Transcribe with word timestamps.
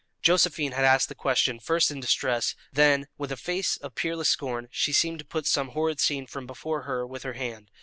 Josephine 0.23 0.71
had 0.71 0.83
asked 0.83 1.09
the 1.09 1.13
question 1.13 1.59
first 1.59 1.91
in 1.91 1.99
distress; 1.99 2.55
then, 2.73 3.05
with 3.19 3.31
a 3.31 3.37
face 3.37 3.77
of 3.77 3.93
peerless 3.93 4.29
scorn, 4.29 4.67
she 4.71 4.91
seemed 4.93 5.19
to 5.19 5.25
put 5.25 5.45
some 5.45 5.73
horrid 5.77 5.99
scene 5.99 6.25
from 6.25 6.47
before 6.47 6.81
her 6.89 7.05
with 7.05 7.21
her 7.21 7.33
hand. 7.33 7.69